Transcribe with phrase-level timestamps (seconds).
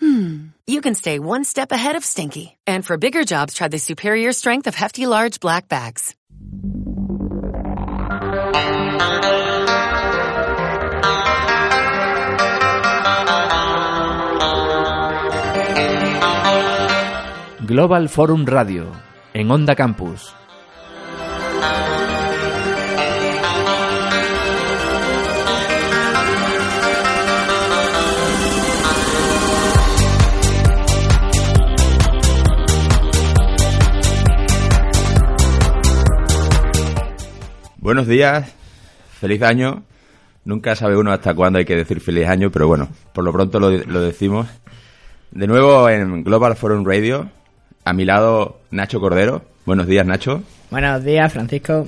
[0.00, 2.56] hmm, you can stay one step ahead of stinky.
[2.66, 6.14] And for bigger jobs, try the superior strength of Hefty Large Black Bags.
[17.66, 18.92] Global Forum Radio,
[19.32, 20.34] en Onda Campus.
[37.84, 38.50] Buenos días,
[39.20, 39.82] feliz año.
[40.46, 43.60] Nunca sabe uno hasta cuándo hay que decir feliz año, pero bueno, por lo pronto
[43.60, 44.46] lo, lo decimos.
[45.30, 47.28] De nuevo en Global Forum Radio,
[47.84, 49.44] a mi lado Nacho Cordero.
[49.66, 50.42] Buenos días, Nacho.
[50.70, 51.86] Buenos días, Francisco.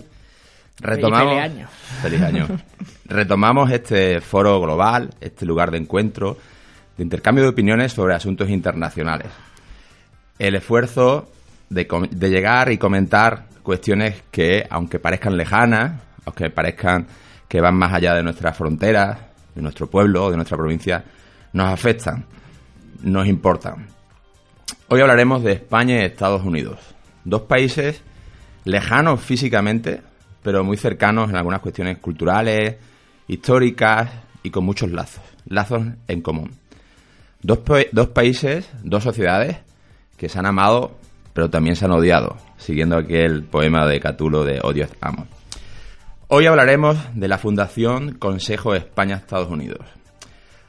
[0.80, 1.33] Retomamos.
[1.33, 1.69] Feliz año.
[2.03, 2.47] Feliz año.
[3.06, 6.36] Retomamos este foro global, este lugar de encuentro,
[6.98, 9.28] de intercambio de opiniones sobre asuntos internacionales.
[10.38, 11.31] El esfuerzo
[11.70, 17.09] de, de llegar y comentar cuestiones que, aunque parezcan lejanas, aunque parezcan
[17.48, 19.19] que van más allá de nuestras fronteras,
[19.56, 21.05] de nuestro pueblo de nuestra provincia,
[21.53, 22.25] nos afectan,
[23.03, 23.89] nos importan.
[24.87, 26.78] Hoy hablaremos de España y Estados Unidos,
[27.25, 28.03] dos países
[28.64, 30.00] lejanos físicamente,
[30.44, 32.77] pero muy cercanos en algunas cuestiones culturales,
[33.27, 34.09] históricas
[34.44, 36.53] y con muchos lazos, lazos en común.
[37.42, 37.59] Dos
[38.14, 39.56] países, dos sociedades
[40.17, 40.98] que se han amado,
[41.33, 45.26] pero también se han odiado, siguiendo aquel poema de Catulo de Odio Amo.
[46.28, 49.86] Hoy hablaremos de la Fundación Consejo España-Estados Unidos.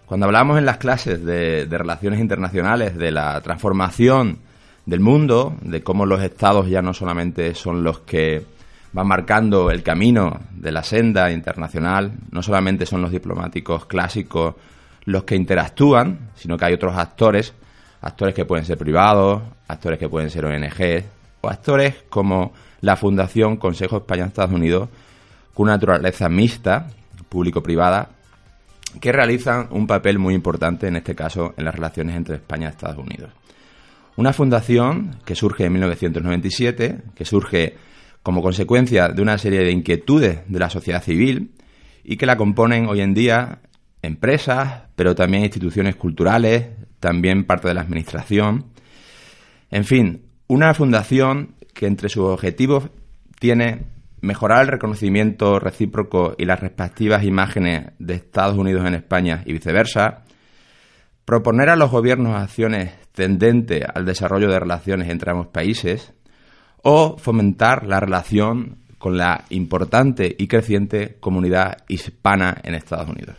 [0.06, 4.40] Cuando hablamos en las clases de, de relaciones internacionales, de la transformación
[4.86, 8.46] del mundo, de cómo los estados ya no solamente son los que
[8.94, 14.56] van marcando el camino de la senda internacional, no solamente son los diplomáticos clásicos
[15.06, 17.54] los que interactúan, sino que hay otros actores,
[18.02, 21.04] actores que pueden ser privados, actores que pueden ser ONG,
[21.42, 24.90] o actores como la Fundación Consejo España-Estados Unidos,
[25.54, 26.88] con una naturaleza mixta,
[27.30, 28.10] público-privada,
[29.02, 32.70] que realizan un papel muy importante, en este caso, en las relaciones entre España y
[32.72, 33.32] Estados Unidos.
[34.16, 37.76] Una fundación que surge en 1997, que surge
[38.24, 41.52] como consecuencia de una serie de inquietudes de la sociedad civil
[42.04, 43.60] y que la componen hoy en día
[44.02, 46.68] empresas, pero también instituciones culturales,
[47.00, 48.66] también parte de la administración.
[49.70, 52.90] En fin, una fundación que entre sus objetivos
[53.40, 53.86] tiene
[54.22, 60.24] mejorar el reconocimiento recíproco y las respectivas imágenes de Estados Unidos en España y viceversa,
[61.26, 66.14] proponer a los gobiernos acciones tendentes al desarrollo de relaciones entre ambos países
[66.84, 73.36] o fomentar la relación con la importante y creciente comunidad hispana en Estados Unidos.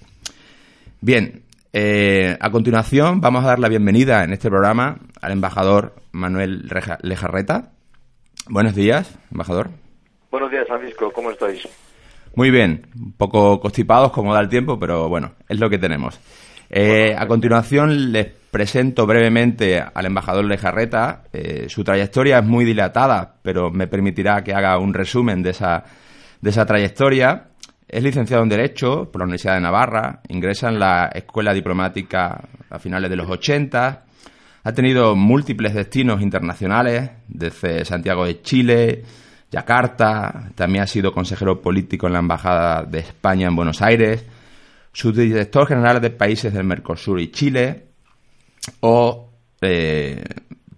[1.00, 1.42] Bien,
[1.72, 6.98] eh, a continuación vamos a dar la bienvenida en este programa al embajador Manuel Reja-
[7.02, 7.70] Lejarreta.
[8.48, 9.70] Buenos días, embajador.
[10.30, 11.10] Buenos días, Francisco.
[11.12, 11.66] ¿Cómo estáis?
[12.34, 16.20] Muy bien, un poco constipados como da el tiempo, pero bueno, es lo que tenemos.
[16.70, 21.24] Eh, a continuación les presento brevemente al embajador Lejarreta.
[21.32, 25.84] Eh, su trayectoria es muy dilatada, pero me permitirá que haga un resumen de esa,
[26.40, 27.48] de esa trayectoria.
[27.88, 32.78] Es licenciado en Derecho por la Universidad de Navarra, ingresa en la Escuela Diplomática a
[32.78, 34.04] finales de los 80,
[34.68, 39.02] ha tenido múltiples destinos internacionales, desde Santiago de Chile,
[39.50, 44.26] Yakarta, también ha sido consejero político en la Embajada de España en Buenos Aires,
[44.92, 47.86] subdirector general de países del Mercosur y Chile,
[48.80, 49.30] o
[49.62, 50.22] eh,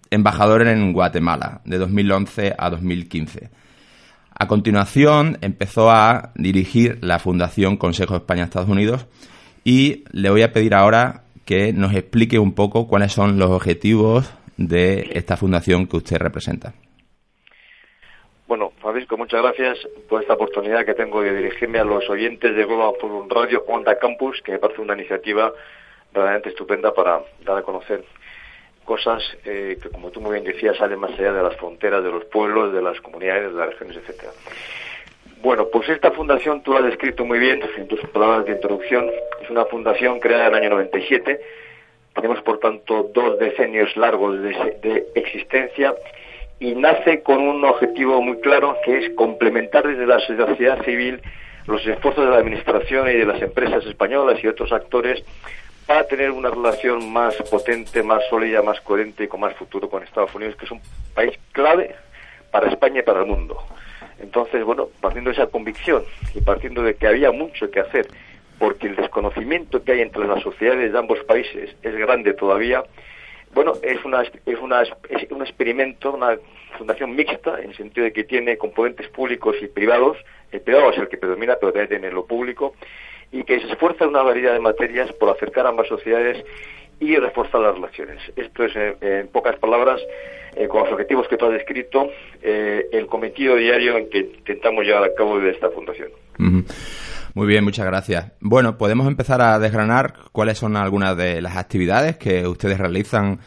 [0.09, 3.51] embajador en Guatemala de 2011 a 2015.
[4.39, 9.07] A continuación empezó a dirigir la Fundación Consejo España-Estados Unidos
[9.65, 14.33] y le voy a pedir ahora que nos explique un poco cuáles son los objetivos
[14.57, 16.75] de esta fundación que usted representa.
[18.47, 22.65] Bueno, Francisco, muchas gracias por esta oportunidad que tengo de dirigirme a los oyentes de
[22.65, 25.53] Global Forum Radio Onda Campus, que me parece una iniciativa
[26.13, 28.05] realmente estupenda para dar a conocer
[28.85, 32.13] cosas eh, que, como tú muy bien decías, salen más allá de las fronteras, de
[32.13, 34.31] los pueblos, de las comunidades, de las regiones, etcétera.
[35.42, 39.10] Bueno, pues esta fundación tú la has descrito muy bien en tus palabras de introducción.
[39.42, 41.41] Es una fundación creada en el año 97.
[42.15, 44.51] Tenemos, por tanto, dos decenios largos de,
[44.83, 45.95] de existencia
[46.59, 51.22] y nace con un objetivo muy claro que es complementar desde la sociedad civil
[51.66, 55.25] los esfuerzos de la Administración y de las empresas españolas y otros actores
[55.87, 60.03] para tener una relación más potente, más sólida, más coherente y con más futuro con
[60.03, 60.83] Estados Unidos, que es un
[61.15, 61.95] país clave
[62.51, 63.57] para España y para el mundo.
[64.21, 68.09] Entonces, bueno, partiendo de esa convicción y partiendo de que había mucho que hacer,
[68.59, 72.84] porque el desconocimiento que hay entre las sociedades de ambos países es grande todavía,
[73.55, 76.39] bueno, es, una, es, una, es un experimento, una
[76.78, 80.19] fundación mixta, en el sentido de que tiene componentes públicos y privados,
[80.53, 82.75] el privado es el que predomina, pero también tiene lo público,
[83.33, 86.45] y que se esfuerza en una variedad de materias por acercar a ambas sociedades
[87.01, 88.19] y reforzar las relaciones.
[88.37, 90.01] Esto es, eh, en pocas palabras,
[90.55, 92.11] eh, con los objetivos que tú has descrito,
[92.43, 96.11] eh, el cometido diario en que intentamos llevar a cabo de esta fundación.
[97.35, 98.33] Muy bien, muchas gracias.
[98.41, 103.39] Bueno, podemos empezar a desgranar cuáles son algunas de las actividades que ustedes realizan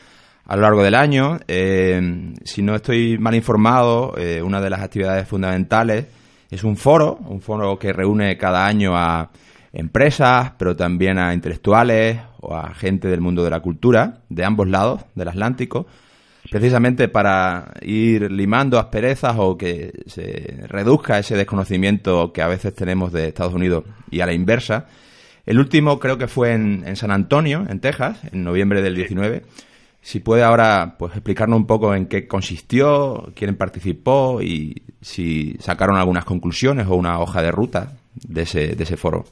[0.45, 1.39] a lo largo del año.
[1.47, 4.13] si no estoy mal informado,
[4.43, 6.05] una de las actividades fundamentales
[6.49, 9.29] es un foro, un foro que reúne cada año a
[9.73, 14.67] empresas, pero también a intelectuales o a gente del mundo de la cultura de ambos
[14.67, 15.87] lados del Atlántico,
[16.49, 23.11] precisamente para ir limando asperezas o que se reduzca ese desconocimiento que a veces tenemos
[23.11, 24.87] de Estados Unidos y a la inversa.
[25.45, 29.43] El último creo que fue en, San Antonio, en Texas, en noviembre del 19.
[30.01, 35.97] Si puede ahora pues explicarnos un poco en qué consistió, quién participó y si sacaron
[35.97, 39.25] algunas conclusiones o una hoja de ruta de ese, de ese foro.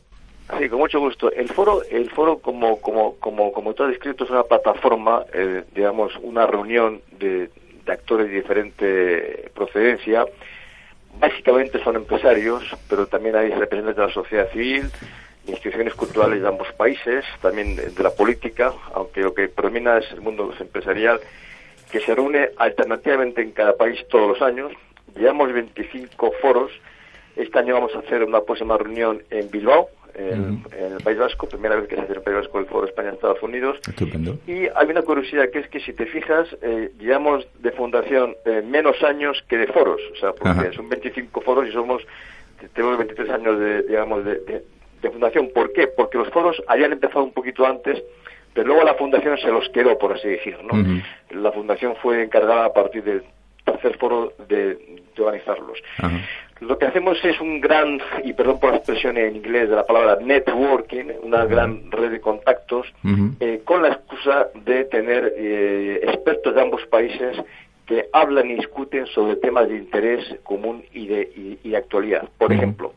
[0.58, 1.32] Sí, con mucho gusto.
[1.32, 6.14] El foro, el foro como, como, como, como has descrito, es una plataforma, eh, digamos,
[6.22, 7.50] una reunión de,
[7.86, 10.26] de actores de diferente procedencia.
[11.20, 14.90] Básicamente son empresarios, pero también hay representantes de la sociedad civil,
[15.46, 20.12] de instituciones culturales de ambos países, también de la política, aunque lo que predomina es
[20.12, 21.20] el mundo empresarial,
[21.92, 24.72] que se reúne alternativamente en cada país todos los años.
[25.16, 26.72] Llevamos 25 foros.
[27.36, 31.76] Este año vamos a hacer una próxima reunión en Bilbao, en, el País Vasco, primera
[31.76, 33.80] vez que se hace el País Vasco el Foro España-Estados Unidos.
[34.48, 38.62] Y hay una curiosidad que es que si te fijas, eh, llevamos de fundación eh,
[38.66, 42.04] menos años que de foros, o sea, porque son 25 foros y somos,
[42.74, 44.64] tenemos 23 años de, digamos, de,
[45.12, 45.50] fundación.
[45.54, 45.88] ¿Por qué?
[45.88, 48.02] Porque los foros habían empezado un poquito antes,
[48.54, 50.74] pero luego la fundación se los quedó, por así decirlo.
[50.74, 51.02] ¿no?
[51.32, 53.24] La fundación fue encargada a partir del
[53.66, 55.80] tercer foro de, organizarlos.
[56.62, 59.84] Lo que hacemos es un gran, y perdón por la expresión en inglés de la
[59.84, 62.86] palabra networking, una gran red de contactos,
[63.40, 67.36] eh, con la excusa de tener eh, expertos de ambos países
[67.88, 72.30] que hablan y discuten sobre temas de interés común y de, y, actualidad.
[72.38, 72.94] Por ejemplo,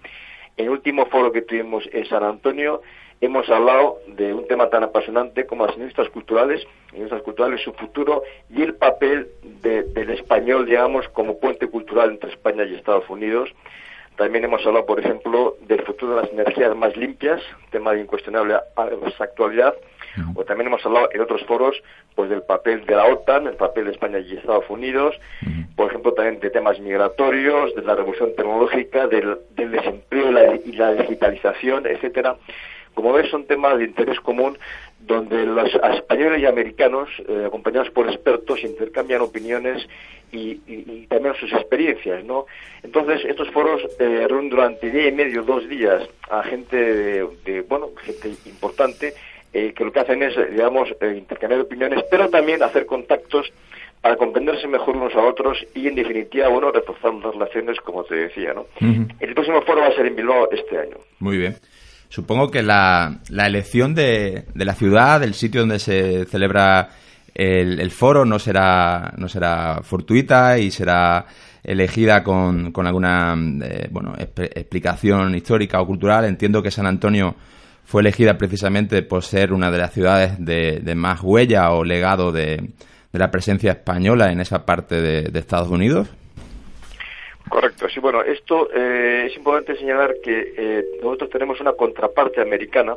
[0.59, 2.83] en el último foro que tuvimos en San Antonio,
[3.23, 6.63] hemos hablado de un tema tan apasionante como las industrias culturales,
[6.95, 9.29] industrias culturales, su futuro y el papel
[9.63, 13.51] del español, digamos, como puente cultural entre España y Estados Unidos.
[14.17, 18.55] También hemos hablado, por ejemplo, del futuro de las energías más limpias, tema de incuestionable
[19.19, 19.75] actualidad.
[20.37, 21.83] O también hemos hablado en otros foros
[22.15, 25.19] pues del papel de la OTAN, el papel de España y Estados Unidos,
[25.75, 30.31] por ejemplo también de temas migratorios, de la revolución tecnológica, del, desempleo
[30.65, 32.37] y la digitalización, etcétera.
[32.95, 34.57] Como ves, son temas de interés común
[35.07, 39.87] donde los españoles y americanos, eh, acompañados por expertos, intercambian opiniones
[40.33, 42.47] y, también sus experiencias, ¿no?
[42.83, 47.91] Entonces, estos foros eh, reúnen durante día y medio, dos días, a gente de, bueno,
[48.03, 49.15] gente importante,
[49.53, 53.53] eh, que lo que hacen es, digamos, intercambiar opiniones, pero también hacer contactos
[54.01, 58.17] para comprenderse mejor unos a otros y, en definitiva, bueno, reforzar las relaciones, como te
[58.17, 58.67] decía, ¿no?
[59.21, 60.97] El próximo foro va a ser en Bilbao este año.
[61.21, 61.57] Muy bien.
[62.15, 66.91] Supongo que la, la elección de, de, la ciudad, del sitio donde se celebra
[67.35, 71.27] el, foro, no será, no será fortuita y será
[71.65, 76.25] elegida con, con alguna eh, bueno, explicación histórica o cultural.
[76.27, 77.35] Entiendo que San Antonio
[77.85, 82.31] fue elegida precisamente por ser una de las ciudades de, de más huella o legado
[82.31, 82.75] de,
[83.13, 86.07] de, la presencia española en esa parte de Estados Unidos.
[87.55, 92.97] Correcto, sí, bueno, esto eh, es importante señalar que eh, nosotros tenemos una contraparte americana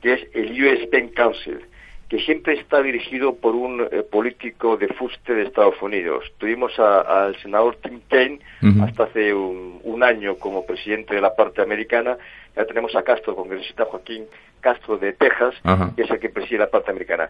[0.00, 1.60] que es el US Penn Council,
[2.08, 6.24] que siempre está dirigido por un eh, político de fuste de Estados Unidos.
[6.38, 8.40] Tuvimos al senador Tim Kaine
[8.82, 12.16] hasta hace un, año como presidente de la parte americana.
[12.56, 14.24] Ya tenemos a Castro, congresista Joaquín
[14.62, 15.54] Castro de Texas,
[15.94, 17.28] que es el que preside la parte americana.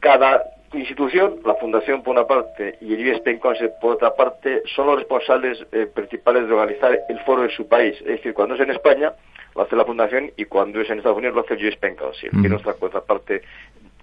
[0.00, 4.86] Cada institución, la Fundación por una parte y el IBS Council por otra parte, son
[4.86, 7.96] los responsables eh, principales de organizar el foro en su país.
[8.00, 9.12] Es decir, cuando es en España,
[9.54, 12.30] lo hace la Fundación y cuando es en Estados Unidos, lo hace el US Council,
[12.30, 13.42] que es nuestra contraparte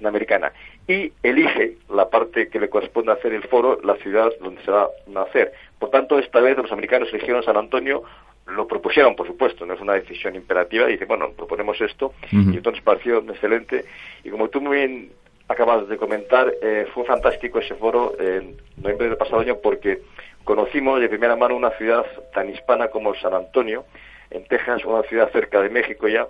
[0.05, 0.51] americana
[0.87, 4.89] y elige la parte que le corresponde hacer el foro, la ciudad donde se va
[5.15, 5.53] a hacer.
[5.79, 8.03] Por tanto, esta vez los americanos eligieron San Antonio,
[8.45, 12.81] lo propusieron, por supuesto, no es una decisión imperativa, dice, bueno, proponemos esto, y entonces
[12.83, 13.85] pareció excelente.
[14.23, 15.11] Y como tú muy bien
[15.47, 20.01] acabas de comentar, eh, fue fantástico ese foro en noviembre del pasado año porque
[20.43, 23.85] conocimos de primera mano una ciudad tan hispana como San Antonio,
[24.29, 26.27] en Texas, una ciudad cerca de México ya,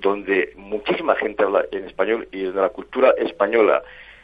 [0.00, 3.82] donde muchísima gente habla en español y desde la cultura española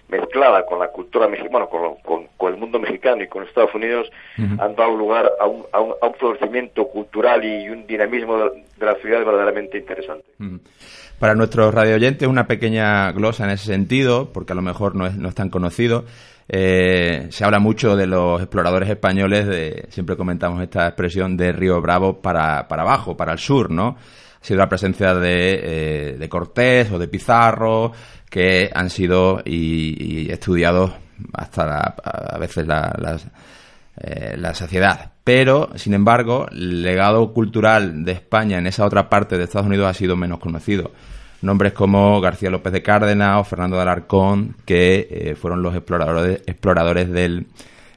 [0.09, 4.77] mezclada con la cultura mexicana, bueno, con, el mundo mexicano y con Estados Unidos, han
[4.77, 9.79] dado lugar a un, a, un, florecimiento cultural y un dinamismo de, la ciudad verdaderamente
[9.79, 10.25] interesante.
[11.19, 15.17] Para nuestros radioyentes, una pequeña glosa en ese sentido, porque a lo mejor no es,
[15.17, 16.05] no es tan conocido.
[16.49, 21.81] Eh, se habla mucho de los exploradores españoles, de, siempre comentamos esta expresión de Río
[21.81, 23.97] Bravo para, para abajo, para el sur, ¿no?
[24.47, 27.91] Sido la presencia de, eh, de Cortés o de Pizarro,
[28.31, 30.93] que han sido y, estudiados
[31.33, 33.19] hasta a veces la,
[33.97, 35.11] eh, la saciedad.
[35.25, 39.89] Pero, sin embargo, el legado cultural de España en esa otra parte de Estados Unidos
[39.89, 40.93] ha sido menos conocido.
[41.43, 46.43] Nombres como García López de Cárdenas o Fernando de Alarcón, que eh, fueron los exploradores,
[46.47, 47.49] exploradores del,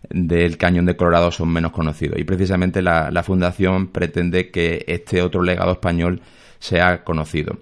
[0.09, 2.19] del Cañón de Colorado, son menos conocidos.
[2.19, 6.21] Y precisamente la, Fundación pretende que este otro legado español
[6.59, 7.57] sea conocido.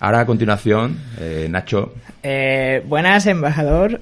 [0.00, 1.94] Ahora a continuación, eh, Nacho.
[2.22, 4.00] Eh, buenas, embajador.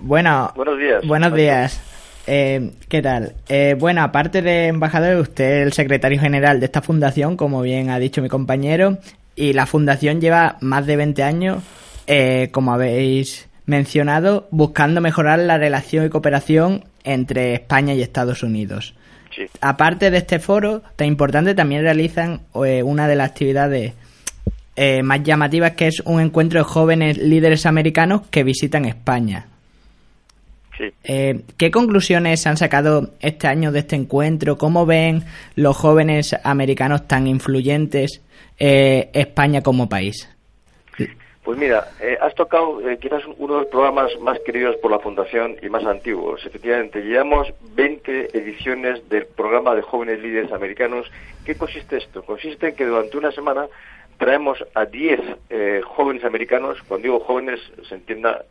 [0.00, 1.06] bueno, buenos días.
[1.06, 1.80] Buenos días.
[2.26, 3.34] Eh, ¿Qué tal?
[3.48, 7.90] Eh, bueno, aparte de embajador, usted es el secretario general de esta fundación, como bien
[7.90, 8.98] ha dicho mi compañero,
[9.36, 11.62] y la fundación lleva más de 20 años,
[12.06, 18.94] eh, como habéis mencionado, buscando mejorar la relación y cooperación entre España y Estados Unidos.
[19.60, 23.94] Aparte de este foro tan importante, también realizan una de las actividades
[25.02, 29.46] más llamativas, que es un encuentro de jóvenes líderes americanos que visitan España.
[31.04, 34.58] Eh, ¿Qué conclusiones han sacado este año de este encuentro?
[34.58, 38.20] ¿Cómo ven los jóvenes americanos tan influyentes
[38.58, 40.28] eh, España como país?
[41.44, 45.56] Pues mira, eh, has tocado quizás uno de los programas más queridos por la Fundación
[45.62, 46.44] y más antiguos.
[46.46, 51.10] Efectivamente, llevamos 20 ediciones del programa de jóvenes líderes americanos.
[51.44, 52.24] ¿Qué consiste esto?
[52.24, 53.66] Consiste en que durante una semana
[54.16, 55.20] traemos a 10
[55.84, 58.44] jóvenes americanos, cuando digo jóvenes se entienda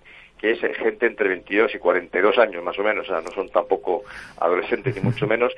[0.44, 3.48] que es gente entre 22 y 42 años, más o menos, o sea, no son
[3.48, 4.04] tampoco
[4.38, 5.54] adolescentes ni mucho menos,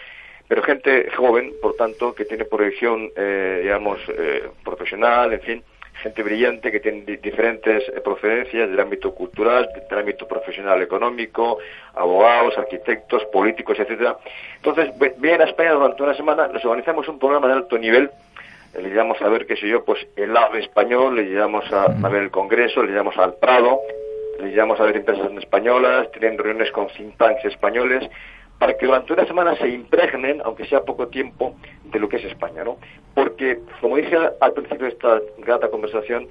[0.48, 5.64] pero gente joven, por tanto, que tiene proyección, eh, digamos, eh, profesional, en fin,
[6.02, 11.60] gente brillante que tiene diferentes procedencias del ámbito cultural, del ámbito profesional económico,
[11.94, 14.18] abogados, arquitectos, políticos, etcétera.
[14.58, 18.10] Entonces, vienen a España durante una semana, les organizamos un programa de alto nivel,
[18.82, 22.24] le llevamos a ver, qué sé yo, pues el AVE español, le llevamos a, ver
[22.24, 23.80] el Congreso, le llevamos al Prado,
[24.42, 28.10] les llevamos a ver empresas españolas, tienen reuniones con think tanks españoles,
[28.60, 32.26] para que durante una semana se impregnen, aunque sea poco tiempo, de lo que es
[32.26, 32.78] España, ¿no?
[33.14, 36.28] Porque, como dije al principio de esta grata conversación,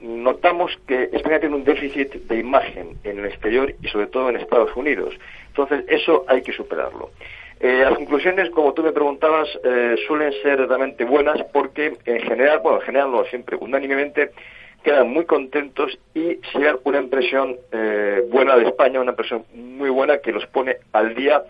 [0.00, 4.36] notamos que España tiene un déficit de imagen en el exterior y sobre todo en
[4.36, 5.14] Estados Unidos.
[5.48, 7.10] Entonces, eso hay que superarlo.
[7.60, 12.60] Eh, las conclusiones, como tú me preguntabas, eh, suelen ser realmente buenas porque en general,
[12.62, 14.32] bueno, en general no siempre, unánimemente,
[14.84, 19.90] quedan muy contentos y se dan una impresión eh, buena de España, una impresión muy
[19.90, 21.42] buena que los pone al día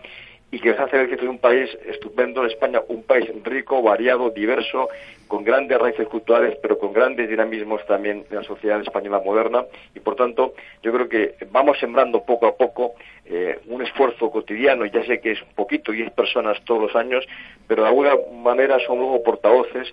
[0.52, 4.30] y que les hace ver que es un país estupendo, España un país rico, variado,
[4.30, 4.88] diverso,
[5.26, 9.64] con grandes raíces culturales, pero con grandes dinamismos también en la sociedad española moderna.
[9.96, 14.86] Y por tanto, yo creo que vamos sembrando poco a poco eh, un esfuerzo cotidiano,
[14.86, 17.26] ya sé que es un poquito, 10 personas todos los años,
[17.66, 18.14] pero de alguna
[18.44, 19.92] manera son luego portavoces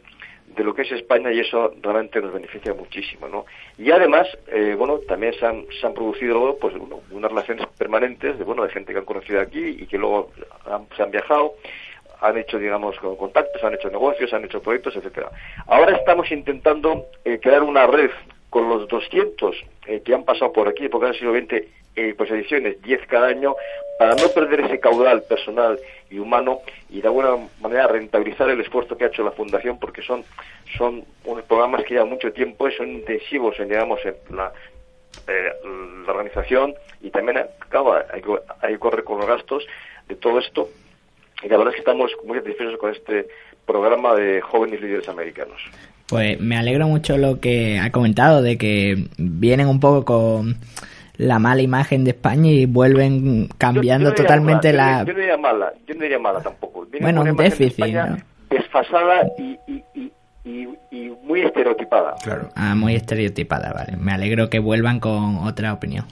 [0.56, 3.46] de lo que es España y eso realmente nos beneficia muchísimo, ¿no?
[3.78, 6.76] Y además, eh, bueno, también se han, se han producido pues
[7.12, 10.32] unas relaciones permanentes de bueno de gente que han conocido aquí y que luego
[10.96, 11.54] se han viajado,
[12.20, 15.30] han hecho digamos contactos, han hecho negocios, han hecho proyectos, etcétera.
[15.68, 18.12] Ahora estamos intentando eh, crear una red
[18.52, 19.56] con los 200
[19.88, 23.28] eh, que han pasado por aquí, porque han sido 20 eh, pues ediciones, 10 cada
[23.28, 23.56] año,
[23.98, 25.80] para no perder ese caudal personal
[26.10, 30.02] y humano y de alguna manera rentabilizar el esfuerzo que ha hecho la Fundación, porque
[30.02, 30.26] son,
[30.78, 34.52] son unos programas que llevan mucho tiempo y son intensivos en, digamos, en la,
[35.28, 35.54] eh,
[36.06, 38.22] la organización y también acaba hay,
[38.62, 39.66] hay que correr con los gastos
[40.10, 40.70] de todo esto.
[41.42, 43.28] Y la verdad es que estamos muy satisfechos con este
[43.66, 45.62] programa de jóvenes líderes americanos.
[46.12, 50.58] Pues me alegro mucho lo que ha comentado, de que vienen un poco con
[51.16, 55.06] la mala imagen de España y vuelven cambiando totalmente la...
[55.06, 56.86] Yo, no diría mala, yo no diría mala tampoco.
[57.00, 57.96] bueno, un déficit,
[58.50, 60.12] desfasada y, y,
[60.44, 62.16] y, y, muy estereotipada.
[62.22, 62.50] Claro.
[62.58, 63.96] Ah, muy estereotipada, vale.
[63.96, 66.04] Me alegro que vuelvan con otra opinión.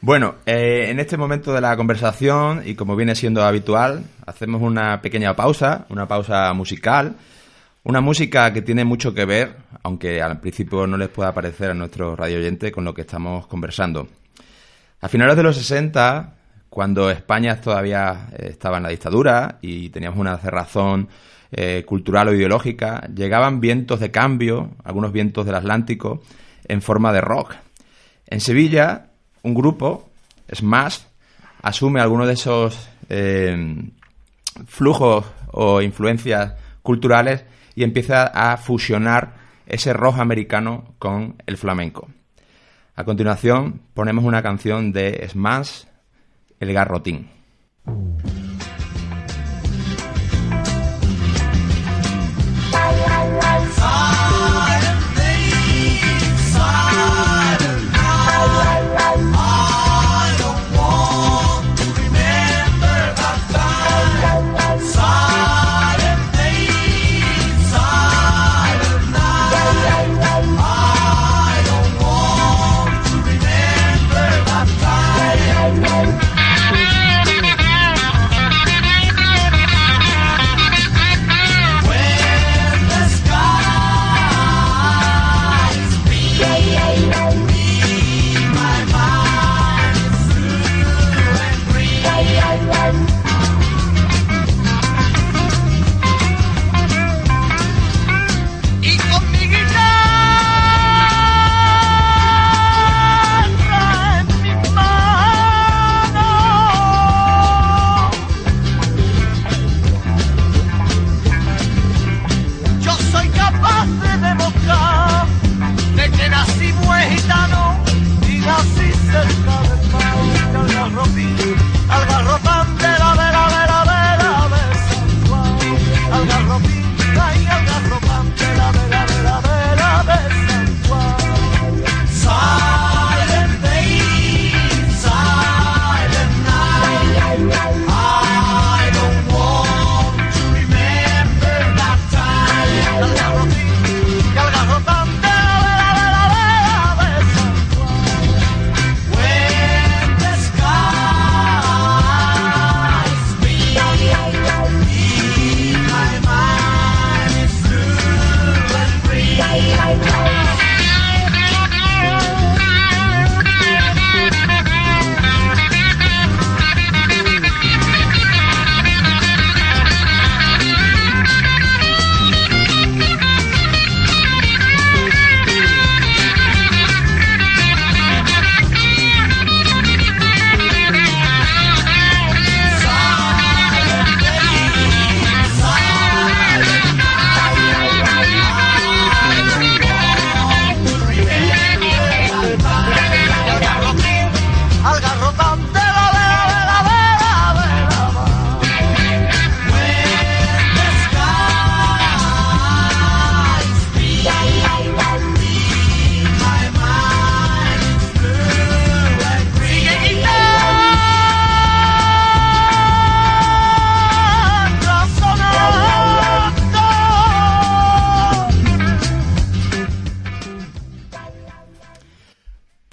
[0.00, 5.00] Bueno, eh, en este momento de la conversación, y como viene siendo habitual, hacemos una
[5.00, 7.14] pequeña pausa, una pausa musical.
[7.82, 11.74] Una música que tiene mucho que ver, aunque al principio no les pueda parecer a
[11.74, 14.06] nuestros radio oyentes, con lo que estamos conversando.
[15.00, 16.34] A finales de los 60,
[16.68, 21.08] cuando España todavía eh, estaba en la dictadura y teníamos una cerrazón
[21.52, 26.22] eh, cultural o ideológica, llegaban vientos de cambio, algunos vientos del Atlántico,
[26.68, 27.54] en forma de rock.
[28.26, 29.06] En Sevilla,
[29.42, 30.10] un grupo,
[30.54, 30.98] Smash,
[31.62, 33.88] asume algunos de esos eh,
[34.66, 37.42] flujos o influencias culturales
[37.74, 39.34] y empieza a fusionar
[39.66, 42.08] ese rock americano con el flamenco.
[42.96, 45.84] A continuación ponemos una canción de Smash,
[46.58, 47.28] El Garrotín.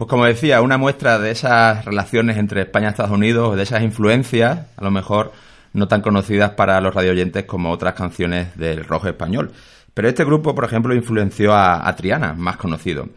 [0.08, 3.82] Pues como decía, una muestra de esas relaciones entre España y Estados Unidos, de esas
[3.82, 5.34] influencias, a lo mejor
[5.74, 9.52] no tan conocidas para los radioyentes como otras canciones del rock español.
[9.94, 13.10] Pero este grupo, por ejemplo, influenció a, a Triana, más conocido.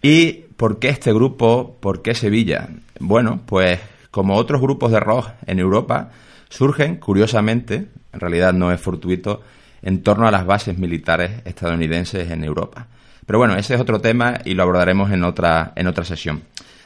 [0.00, 1.76] ¿Y por qué este grupo?
[1.78, 2.70] ¿Por qué Sevilla?
[3.00, 3.78] Bueno, pues
[4.10, 6.08] como otros grupos de rock en Europa,
[6.48, 9.42] surgen, curiosamente, en realidad no es fortuito,
[9.82, 12.86] en torno a las bases militares estadounidenses en Europa.
[13.30, 16.42] Pero bueno, ese es otro tema y lo abordaremos en otra, en otra sesión.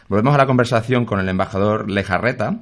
[0.09, 2.59] Volvemos a la conversación con el embajador Lejarreta.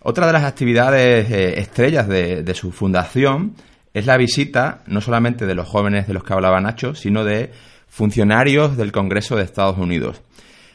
[0.00, 3.56] Otra de las actividades eh, estrellas de, su fundación
[3.92, 7.52] es la visita no solamente de los jóvenes de los que hablaba Nacho, sino de
[7.88, 10.22] funcionarios del Congreso de Estados Unidos.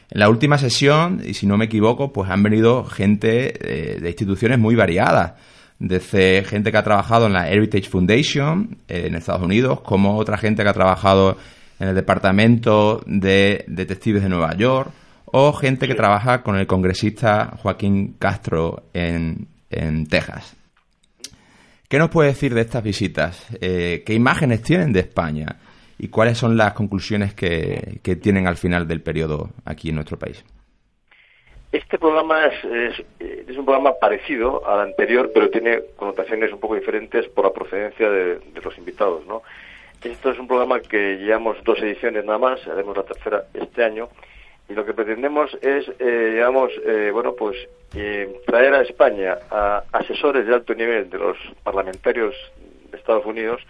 [0.08, 4.08] En la última sesión, y si no me equivoco, pues han venido gente eh, de
[4.08, 5.32] instituciones muy variadas,
[5.80, 10.38] desde gente que ha trabajado en la Heritage Foundation eh, en Estados Unidos, como otra
[10.38, 11.36] gente que ha trabajado
[11.78, 14.90] en el Departamento de Detectives de Nueva York,
[15.26, 20.56] o gente que trabaja con el congresista Joaquín Castro en, en Texas.
[21.88, 23.46] ¿Qué nos puede decir de estas visitas?
[23.60, 25.56] Eh, ¿Qué imágenes tienen de España?
[25.98, 30.18] y cuáles son las conclusiones que, que tienen al final del periodo aquí en nuestro
[30.18, 30.44] país.
[31.72, 37.28] Este programa es, es, un programa parecido al anterior, pero tiene connotaciones un poco diferentes
[37.28, 39.42] por la procedencia de, los invitados, ¿no?
[40.02, 44.08] Esto es un programa que llevamos dos ediciones nada más, haremos la tercera este año,
[44.68, 47.56] y lo que pretendemos es, eh, digamos, eh, bueno, pues
[47.94, 52.34] eh, traer a España a asesores de alto nivel de los parlamentarios
[52.90, 53.60] de Estados Unidos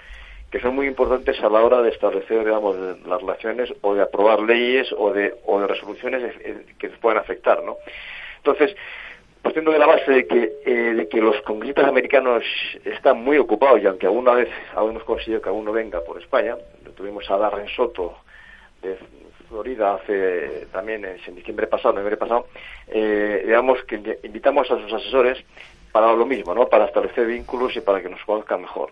[0.51, 4.41] que son muy importantes a la hora de establecer, digamos, las relaciones o de aprobar
[4.41, 6.35] leyes o de, o de resoluciones
[6.79, 7.79] que se puedan afectar, ¿no?
[8.39, 8.77] Entonces,
[9.47, 12.43] partiendo de la base de que, eh, de que los congresistas americanos
[12.85, 16.57] están muy ocupados y aunque alguna vez hemos conseguido que alguno venga por España,
[16.97, 18.17] tuvimos a Darren Soto
[18.83, 18.99] de
[19.49, 22.49] Florida hace también en diciembre pasado, noviembre pasado,
[22.89, 25.39] eh, digamos que invitamos a sus asesores
[25.93, 26.67] para lo mismo, ¿no?
[26.67, 28.91] Para establecer vínculos y para que nos conozcan mejor.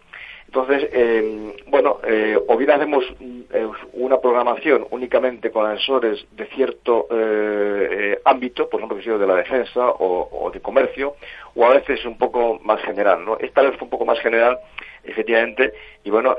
[0.54, 7.08] Entonces, eh, bueno, eh, o bien hacemos eh, una programación únicamente con asesores de cierto
[7.10, 11.16] eh, ámbito, por ejemplo, de la defensa o, de comercio,
[11.56, 13.36] o a veces un poco más general, ¿no?
[13.40, 14.60] Esta vez fue un poco más general,
[15.02, 15.72] efectivamente,
[16.04, 16.36] y bueno,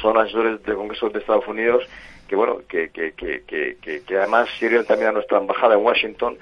[0.00, 1.86] son asesores del Congreso de Estados Unidos
[2.28, 6.38] que, bueno, que, que, que, que además sirven también a nuestra embajada en Washington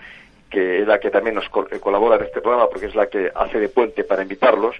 [0.50, 3.30] que es la que también nos eh, colabora en este programa porque es la que
[3.34, 4.74] hace de puente para invitarlos.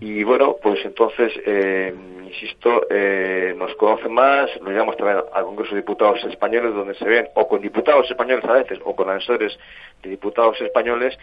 [0.00, 5.74] Y bueno pues entonces eh, insisto eh, nos conocen más nos llevamos también al Congreso
[5.74, 9.56] de Diputados españoles donde se ven o con diputados españoles a veces o con asesores
[10.02, 11.16] de diputados españoles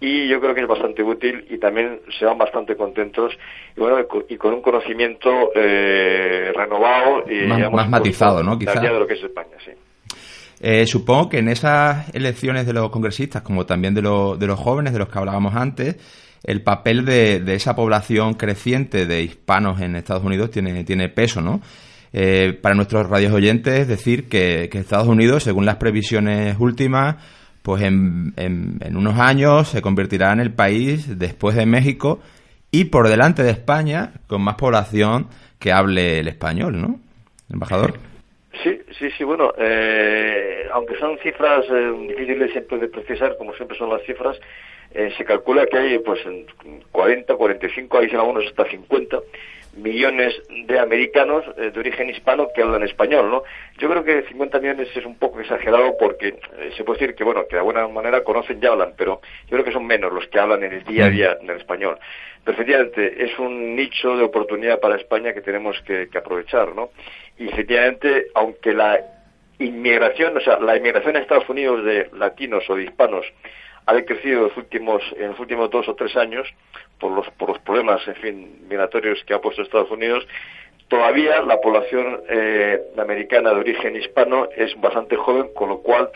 [0.00, 3.32] y yo creo que es bastante útil y también se van bastante contentos
[3.76, 9.06] y bueno y con un conocimiento renovado y más, más matizado no quizás de lo
[9.06, 9.70] que es España sí
[10.66, 14.94] eh, supongo que en esas elecciones de los congresistas, como también de, de los jóvenes
[14.94, 15.96] de los que hablábamos antes,
[16.42, 21.60] el papel de, esa población creciente de hispanos en Estados Unidos tiene, tiene peso, ¿no?
[22.14, 27.16] Eh, para nuestros radios oyentes, decir que, Estados Unidos, según las previsiones últimas,
[27.60, 32.20] pues en, en, unos años se convertirá en el país después de México
[32.70, 37.00] y por delante de España con más población que hable el español, ¿no?
[37.50, 37.98] Embajador.
[38.62, 43.76] Sí, sí, sí, bueno, eh, aunque son cifras eh, difíciles siempre de precisar, como siempre
[43.76, 44.38] son las cifras,
[44.92, 46.20] eh, se calcula que hay pues
[46.92, 49.18] 40, 45, hay algunos hasta 50
[49.76, 50.34] millones
[50.66, 53.42] de americanos eh, de origen hispano que hablan español, ¿no?
[53.78, 57.24] Yo creo que 50 millones es un poco exagerado porque eh, se puede decir que,
[57.24, 60.26] bueno, que de alguna manera conocen y hablan, pero yo creo que son menos los
[60.28, 61.98] que hablan en el día a día en el español.
[62.44, 66.90] Pero efectivamente es un nicho de oportunidad para España que tenemos que, aprovechar, ¿no?
[67.38, 69.00] Y efectivamente, aunque la
[69.58, 73.26] inmigración, o sea, la inmigración a Estados Unidos de latinos o de hispanos
[73.86, 76.48] ha decrecido en los últimos, en los últimos dos o tres años
[76.98, 80.26] por los, por los problemas, en fin, migratorios que ha puesto Estados Unidos,
[80.88, 86.10] todavía la población eh, americana de origen hispano es bastante joven, con lo cual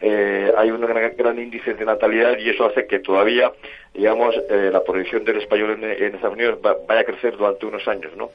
[0.00, 3.50] eh, hay un gran, índice de natalidad y eso hace que todavía,
[3.94, 8.12] digamos, eh, la proyección del español en, Estados Unidos vaya a crecer durante unos años,
[8.16, 8.30] ¿no?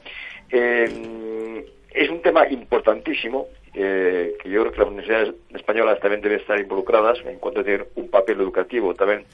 [1.94, 7.18] Es un tema importantísimo que yo creo que las universidades españolas también deben estar involucradas
[7.24, 9.24] en cuanto a tener un papel educativo también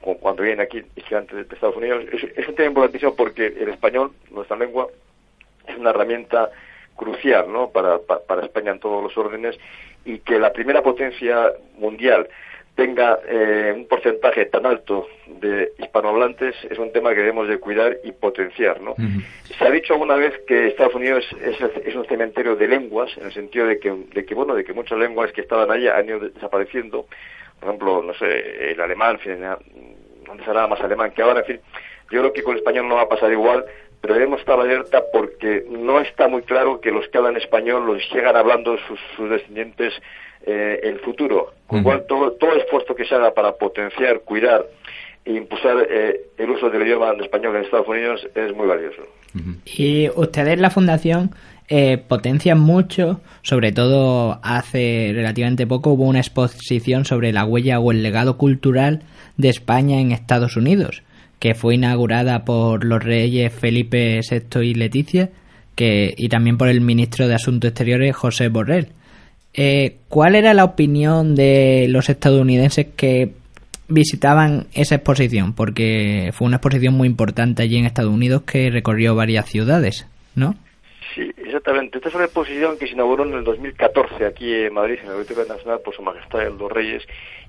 [0.00, 2.04] cuando vienen aquí estudiantes de Estados Unidos.
[2.12, 4.88] Es, un tema importantísimo porque el español, nuestra lengua,
[5.66, 6.50] es una herramienta
[6.96, 7.70] crucial ¿no?
[7.70, 9.56] para, para, España en todos los órdenes
[10.04, 12.28] y que la primera potencia mundial
[12.74, 17.98] tenga eh, un porcentaje tan alto de hispanohablantes es un tema que debemos de cuidar
[18.02, 18.80] y potenciar.
[18.80, 18.94] ¿no?
[19.56, 23.26] Se ha dicho alguna vez que Estados Unidos es, es, un cementerio de lenguas, en
[23.26, 26.08] el sentido de que, de que, bueno, de que muchas lenguas que estaban allá han
[26.08, 27.06] ido desapareciendo.
[27.60, 29.18] Por ejemplo, no sé, el alemán,
[30.30, 31.60] antes hablaba más alemán que ahora, en fin.
[32.10, 33.64] Yo creo que con el español no va a pasar igual,
[34.04, 38.02] pero debemos estar alerta porque no está muy claro que los que hablan español los
[38.12, 39.94] llegan hablando sus, sus descendientes
[40.44, 41.54] eh, el futuro.
[41.66, 44.66] Con lo cual, todo, todo esfuerzo que se haga para potenciar, cuidar
[45.24, 49.00] e impulsar eh, el uso del idioma español en Estados Unidos es muy valioso.
[49.64, 51.30] Y ustedes, la Fundación,
[51.68, 57.90] eh, potencian mucho, sobre todo hace relativamente poco hubo una exposición sobre la huella o
[57.90, 59.00] el legado cultural
[59.38, 61.02] de España en Estados Unidos,
[61.38, 65.30] que fue inaugurada por los reyes Felipe VI y Leticia,
[65.74, 68.88] que, y también por el ministro de Asuntos Exteriores José Borrell.
[69.52, 73.30] Eh, ¿Cuál era la opinión de los estadounidenses que
[73.88, 75.54] visitaban esa exposición?
[75.54, 80.56] Porque fue una exposición muy importante allí en Estados Unidos que recorrió varias ciudades, ¿no?
[81.14, 81.98] Sí, exactamente.
[81.98, 85.14] Esta es una exposición que se inauguró en el 2014 aquí en Madrid, en la
[85.14, 87.04] Biblioteca Nacional, por Su Majestad los Reyes,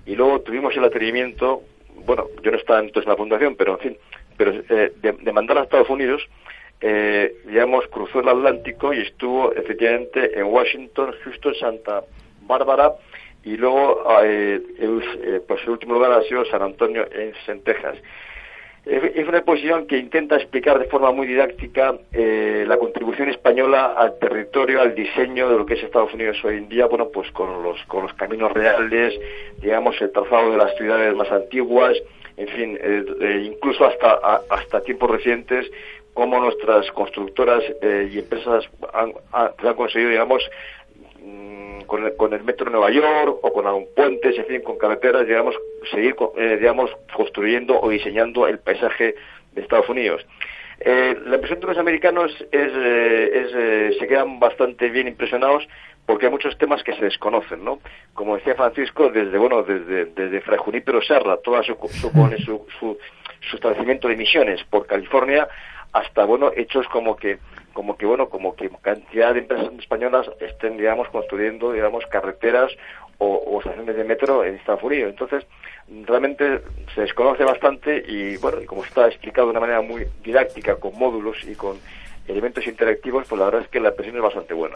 [0.05, 1.63] y luego tuvimos el atrevimiento,
[2.05, 3.97] bueno, yo no estaba entonces en la fundación, pero en fin,
[4.37, 6.27] pero eh, de, mandar a Estados Unidos
[6.81, 12.03] eh, digamos, cruzó el Atlántico y estuvo efectivamente en Washington, justo en Santa
[12.41, 12.93] Bárbara,
[13.43, 17.97] y luego, eh, el, pues el último lugar ha sido San Antonio, en, Texas.
[18.85, 24.19] Es una exposición que intenta explicar de forma muy didáctica eh, la contribución española al
[24.19, 27.63] territorio, al diseño de lo que es Estados Unidos hoy en día, bueno, pues con
[27.63, 29.19] los, con los caminos reales,
[29.59, 31.97] digamos, el trazado de las ciudades más antiguas,
[32.37, 32.79] en fin,
[33.43, 35.65] incluso hasta, hasta tiempos recientes,
[36.15, 40.41] cómo nuestras constructoras eh, y empresas han, han, conseguido, digamos,
[41.21, 44.77] mm, con el, con el metro de Nueva York o con puentes, en fin, con
[44.77, 45.55] carreteras, digamos,
[45.91, 49.15] seguir, eh, digamos, construyendo o diseñando el paisaje
[49.53, 50.25] de Estados Unidos.
[50.79, 55.65] Eh, la impresión de los americanos es, es se quedan bastante bien impresionados
[56.05, 57.79] porque hay muchos temas que se desconocen, ¿no?
[58.13, 62.97] Como decía Francisco, desde, bueno, desde, desde Fray Junípero Serra, toda su, su, su,
[63.49, 65.47] su establecimiento de misiones por California,
[65.95, 67.39] hasta bueno hechos como que
[67.71, 72.71] como que bueno como que cantidad de empresas españolas estén digamos construyendo digamos carreteras
[73.17, 75.45] o, estaciones de metro en Estados Unidos entonces
[76.05, 76.59] realmente
[76.93, 80.99] se desconoce bastante y bueno y como está explicado de una manera muy didáctica con
[80.99, 81.77] módulos y con
[82.27, 84.75] elementos interactivos pues la verdad es que la impresión es bastante buena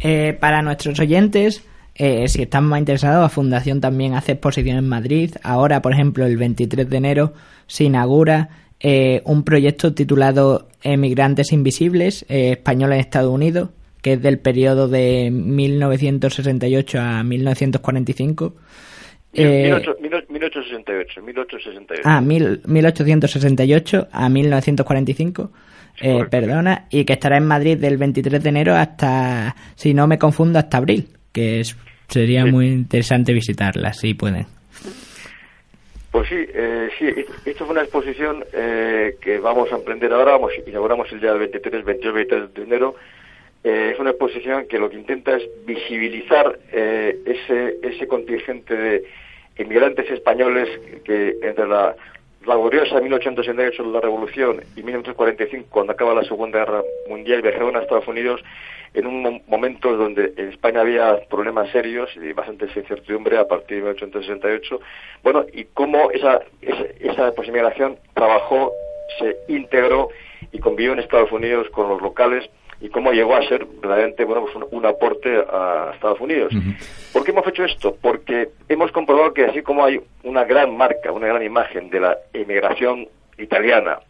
[0.00, 4.88] eh, para nuestros oyentes eh, si están más interesados, la Fundación también hace exposición en
[4.88, 5.34] Madrid.
[5.42, 7.34] Ahora, por ejemplo, el 23 de enero
[7.66, 8.48] se inaugura
[8.82, 13.70] eh, un proyecto titulado Emigrantes Invisibles, eh, españoles en Estados Unidos,
[14.02, 18.54] que es del periodo de 1968 a 1945.
[19.34, 22.02] 1868, 1868.
[22.04, 25.52] Ah, 1868 a 1945.
[26.00, 30.18] Eh, perdona, y que estará en Madrid del 23 de enero hasta, si no me
[30.18, 31.76] confundo, hasta abril, que es,
[32.08, 34.46] sería muy interesante visitarla, si pueden.
[36.12, 37.06] Pues sí, eh, sí,
[37.46, 41.38] esto fue una exposición eh, que vamos a emprender ahora, vamos, inauguramos el día del
[41.38, 42.94] 23, 22, 23 de enero.
[43.64, 49.04] Eh, es una exposición que lo que intenta es visibilizar eh, ese, ese contingente de
[49.56, 50.68] inmigrantes españoles
[51.02, 51.96] que entre la
[52.44, 58.06] gloriosa 1868, la Revolución, y 1945, cuando acaba la Segunda Guerra Mundial, viajaron a Estados
[58.06, 58.42] Unidos
[58.94, 63.82] en un momento donde en España había problemas serios y bastante incertidumbre a partir de
[63.84, 64.80] 1868.
[65.22, 68.72] Bueno, y cómo esa, esa, esa pues, inmigración trabajó,
[69.18, 70.08] se integró
[70.52, 72.48] y convivió en Estados Unidos con los locales
[72.82, 76.52] y cómo llegó a ser verdaderamente bueno, pues un, aporte a Estados Unidos.
[77.12, 77.96] ¿Por qué hemos hecho esto?
[78.00, 82.18] Porque hemos comprobado que así como hay una gran marca, una gran imagen de la
[82.32, 84.00] emigración italiana,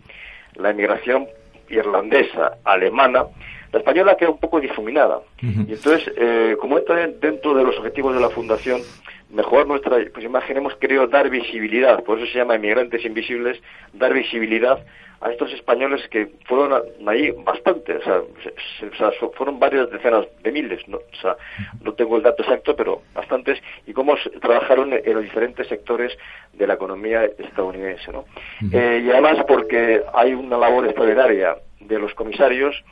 [0.55, 1.29] la emigración
[1.69, 3.27] irlandesa, alemana,
[3.73, 5.21] la española queda un poco difuminada.
[5.41, 8.83] Y entonces, eh, como entra dentro de los objetivos de la Fundación,
[9.31, 13.61] mejorar nuestra pues, imagen, hemos querido dar visibilidad, por eso se llama Inmigrantes Invisibles,
[13.95, 14.85] dar visibilidad
[15.23, 20.97] a estos españoles que fueron ahí bastante, o sea, fueron varias decenas de miles, ¿no?
[20.99, 21.37] O sea,
[21.81, 26.13] no tengo el dato exacto, pero bastantes, y cómo trabajaron en los diferentes sectores
[26.53, 28.25] de la economía estadounidense, ¿no?
[28.73, 32.83] Eh, y además porque hay una labor extraordinaria de los comisarios,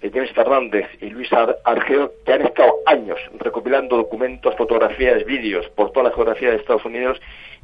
[0.00, 1.28] James Fernández y Luis
[1.64, 6.84] Argeo, que han estado años recopilando documentos, fotografías, vídeos por toda la geografía de Estados
[6.84, 7.20] Unidos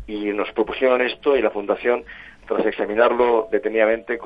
[0.06, 2.04] y nos propusieron esto y la Fundación,
[2.46, 4.18] tras examinarlo detenidamente,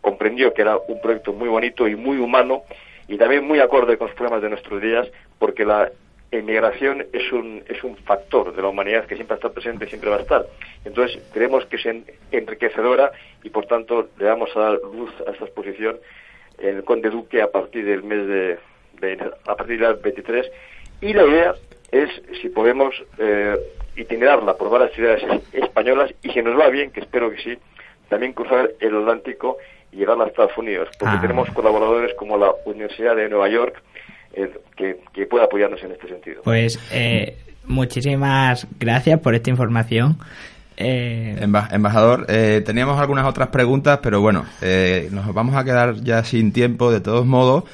[0.00, 2.62] comprendió que era un proyecto muy bonito y muy humano
[3.08, 5.90] y también muy acorde con los problemas de nuestros días, porque la
[6.30, 10.10] inmigración es un, es un factor de la humanidad que siempre está presente y siempre
[10.10, 10.46] va a estar.
[10.84, 11.86] Entonces, creemos que es
[12.30, 15.98] enriquecedora y, por tanto, le damos a dar luz a esta exposición
[16.58, 18.58] el Conde Duque a partir del mes de,
[19.46, 20.46] a partir del 23
[21.00, 21.54] y la idea
[21.90, 23.56] es si podemos eh,
[23.96, 27.58] itinerarla por varias ciudades españolas y si nos va bien, que espero que sí,
[28.08, 29.58] también cruzar el Atlántico
[29.92, 31.20] y llegar a Estados Unidos, porque ah.
[31.20, 33.80] tenemos colaboradores como la Universidad de Nueva York
[34.32, 36.42] eh, que, que puede apoyarnos en este sentido.
[36.42, 40.18] Pues eh, muchísimas gracias por esta información.
[40.76, 41.36] Eh...
[41.40, 46.52] embajador, eh, teníamos algunas otras preguntas, pero bueno, eh, nos vamos a quedar ya sin
[46.52, 46.90] tiempo.
[46.90, 47.64] De todos modos,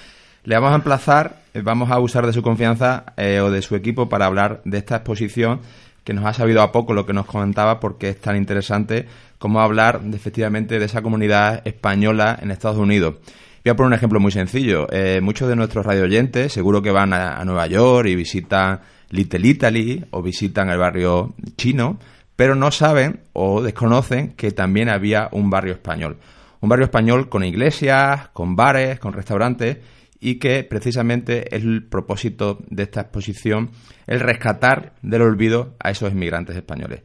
[0.45, 4.09] le vamos a emplazar, eh, vamos a usar de su confianza o de su equipo
[4.09, 5.61] para hablar de esta exposición
[6.05, 9.07] que nos ha sabido a poco lo que nos comentaba porque es tan interesante
[9.39, 13.17] como hablar efectivamente de esa comunidad española en Estados Unidos.
[13.63, 14.87] Voy a poner un ejemplo muy sencillo.
[15.21, 20.23] muchos de nuestros radioyentes seguro que van a Nueva York y visitan Little Italy o
[20.23, 21.99] visitan el barrio chino
[22.41, 26.17] pero no saben o desconocen que también había un barrio español.
[26.61, 29.77] Un barrio español con iglesias, con bares, con restaurantes
[30.21, 33.73] y que precisamente es el propósito de esta exposición
[34.07, 37.03] el rescatar del olvido a esos inmigrantes españoles.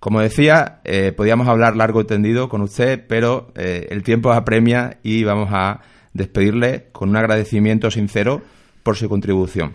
[0.00, 5.00] Como decía, eh, podíamos hablar largo y tendido con usted, pero eh, el tiempo apremia
[5.02, 5.82] y vamos a
[6.14, 8.40] despedirle con un agradecimiento sincero
[8.82, 9.74] por su contribución.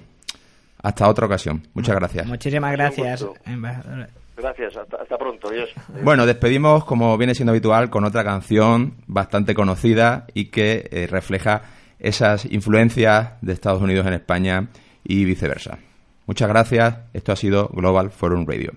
[0.81, 1.67] Hasta otra ocasión.
[1.75, 2.25] Muchas gracias.
[2.25, 4.09] Muchísimas gracias, embajador.
[4.37, 5.49] Gracias, hasta, pronto.
[5.49, 5.69] Adiós.
[6.03, 11.63] Bueno, despedimos, como viene siendo habitual, con otra canción bastante conocida y que eh, refleja
[11.99, 14.67] esas influencias de Estados Unidos en España
[15.03, 15.79] y viceversa.
[16.27, 16.97] Muchas gracias.
[17.13, 18.73] Esto ha sido Global Forum Radio.